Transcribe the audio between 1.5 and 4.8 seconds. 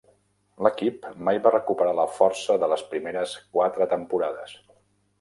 recuperar la força de les primeres quatre temporades.